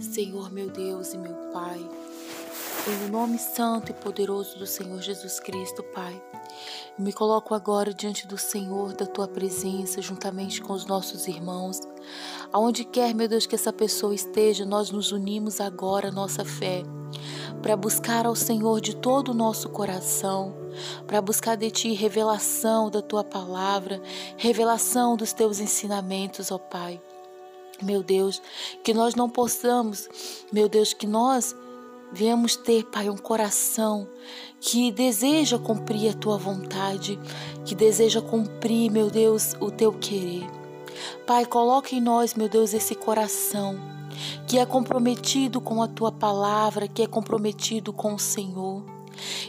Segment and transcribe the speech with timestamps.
[0.00, 1.78] Senhor meu Deus e meu Pai,
[2.86, 6.22] em nome santo e poderoso do Senhor Jesus Cristo, Pai,
[6.96, 11.80] me coloco agora diante do Senhor, da tua presença, juntamente com os nossos irmãos.
[12.52, 16.82] Aonde quer, meu Deus, que essa pessoa esteja, nós nos unimos agora, nossa fé,
[17.60, 20.54] para buscar ao Senhor de todo o nosso coração,
[21.06, 24.00] para buscar de ti revelação da tua palavra,
[24.36, 27.00] revelação dos teus ensinamentos, ó Pai.
[27.82, 28.42] Meu Deus,
[28.82, 30.08] que nós não possamos,
[30.52, 31.54] meu Deus, que nós
[32.12, 34.08] venhamos ter, Pai, um coração
[34.60, 37.18] que deseja cumprir a tua vontade,
[37.64, 40.46] que deseja cumprir, meu Deus, o teu querer.
[41.26, 43.78] Pai, coloque em nós, meu Deus, esse coração
[44.48, 48.97] que é comprometido com a tua palavra, que é comprometido com o Senhor.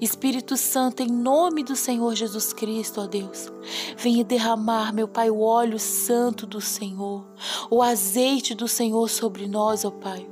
[0.00, 3.50] Espírito Santo, em nome do Senhor Jesus Cristo, ó Deus,
[3.96, 7.24] venha derramar, meu Pai, o óleo santo do Senhor,
[7.70, 10.26] o azeite do Senhor sobre nós, ó Pai.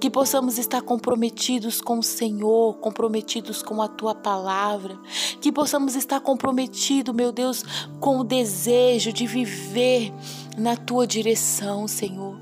[0.00, 4.98] Que possamos estar comprometidos com o Senhor, comprometidos com a tua palavra,
[5.40, 7.64] que possamos estar comprometidos, meu Deus,
[8.00, 10.12] com o desejo de viver
[10.56, 12.36] na tua direção, Senhor.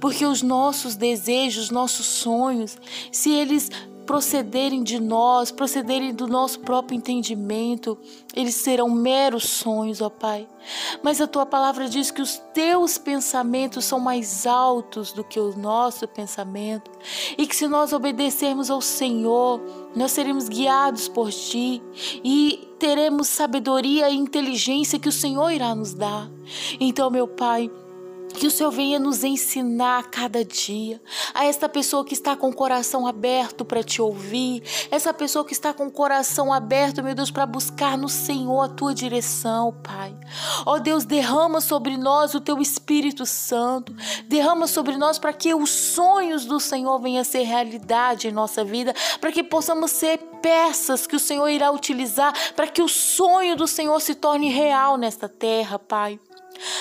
[0.00, 2.76] Porque os nossos desejos, nossos sonhos,
[3.10, 3.70] se eles
[4.06, 7.98] procederem de nós, procederem do nosso próprio entendimento,
[8.34, 10.46] eles serão meros sonhos, ó Pai.
[11.02, 15.56] Mas a tua palavra diz que os teus pensamentos são mais altos do que o
[15.56, 16.90] nosso pensamento,
[17.36, 19.60] e que se nós obedecermos ao Senhor,
[19.94, 21.82] nós seremos guiados por ti
[22.22, 26.28] e teremos sabedoria e inteligência que o Senhor irá nos dar.
[26.78, 27.70] Então, meu Pai,
[28.34, 31.00] que o Senhor venha nos ensinar a cada dia.
[31.32, 34.62] A esta pessoa que está com o coração aberto para te ouvir.
[34.90, 38.68] Essa pessoa que está com o coração aberto, meu Deus, para buscar no Senhor a
[38.68, 40.14] tua direção, Pai.
[40.66, 43.94] Ó oh, Deus, derrama sobre nós o teu Espírito Santo.
[44.26, 48.64] Derrama sobre nós para que os sonhos do Senhor venham a ser realidade em nossa
[48.64, 48.94] vida.
[49.20, 52.34] Para que possamos ser peças que o Senhor irá utilizar.
[52.54, 56.18] Para que o sonho do Senhor se torne real nesta terra, Pai.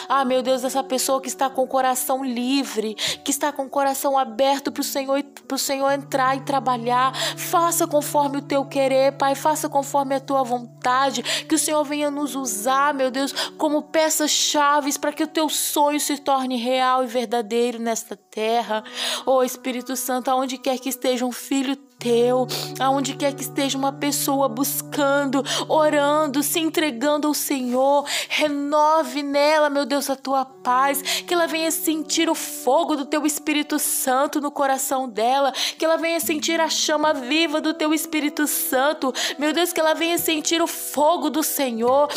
[0.07, 3.69] Ah, meu Deus, essa pessoa que está com o coração livre, que está com o
[3.69, 7.13] coração aberto para o Senhor, o Senhor entrar e trabalhar.
[7.37, 9.35] Faça conforme o teu querer, Pai.
[9.35, 11.23] Faça conforme a tua vontade.
[11.47, 15.49] Que o Senhor venha nos usar, meu Deus, como peças chaves para que o teu
[15.49, 18.83] sonho se torne real e verdadeiro nesta terra.
[19.25, 22.45] Oh Espírito Santo, aonde quer que esteja um filho teu,
[22.79, 29.85] aonde quer que esteja uma pessoa buscando, orando, se entregando ao Senhor, renove nela, meu
[29.85, 34.51] Deus, a tua paz, que ela venha sentir o fogo do teu Espírito Santo no
[34.51, 39.71] coração dela, que ela venha sentir a chama viva do teu Espírito Santo, meu Deus,
[39.71, 42.09] que ela venha sentir o fogo do Senhor.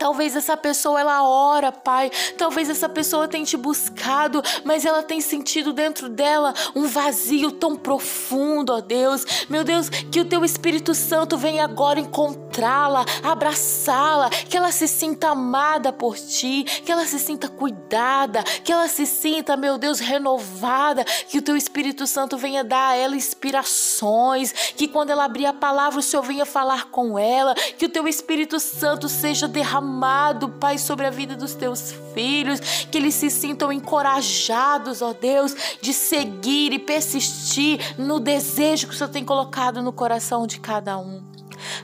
[0.00, 2.10] Talvez essa pessoa ela ora, Pai.
[2.38, 7.76] Talvez essa pessoa tenha te buscado, mas ela tem sentido dentro dela um vazio tão
[7.76, 9.26] profundo, ó Deus.
[9.50, 15.32] Meu Deus, que o teu Espírito Santo venha agora encontrá-la, abraçá-la, que ela se sinta
[15.32, 21.04] amada por ti, que ela se sinta cuidada, que ela se sinta, meu Deus, renovada,
[21.04, 25.52] que o teu Espírito Santo venha dar a ela inspirações, que quando ela abrir a
[25.52, 30.48] palavra o Senhor venha falar com ela, que o teu Espírito Santo seja derramado amado,
[30.48, 35.92] Pai, sobre a vida dos teus filhos, que eles se sintam encorajados, ó Deus, de
[35.92, 41.22] seguir e persistir no desejo que o Senhor tem colocado no coração de cada um.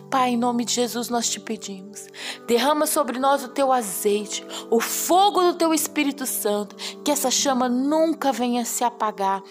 [0.08, 2.06] Pai, em nome de Jesus nós te pedimos.
[2.46, 7.68] Derrama sobre nós o teu azeite, o fogo do teu Espírito Santo, que essa chama
[7.68, 9.42] nunca venha se apagar,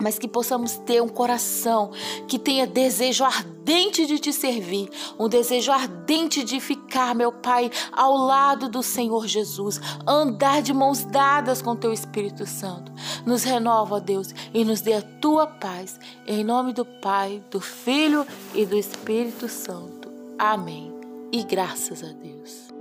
[0.00, 1.90] mas que possamos ter um coração
[2.26, 4.88] que tenha desejo ardente de te servir,
[5.18, 11.04] um desejo ardente de ficar, meu Pai, ao lado do Senhor Jesus, andar de mãos
[11.04, 12.92] dadas com teu Espírito Santo.
[13.26, 18.26] Nos renova, Deus, e nos dê a tua paz, em nome do Pai, do Filho
[18.54, 20.08] e do Espírito Santo.
[20.38, 20.92] Amém.
[21.32, 22.77] E graças a Deus.